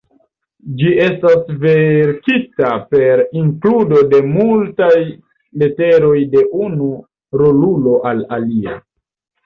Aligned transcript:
Ĝi 0.77 0.93
estas 1.07 1.51
verkita 1.65 2.71
per 2.95 3.23
inkludo 3.43 4.01
de 4.15 4.23
multaj 4.33 4.97
leteroj 5.05 6.19
de 6.37 6.47
unu 6.67 6.93
rolulo 7.45 7.99
al 8.13 8.31
alia. 8.43 8.81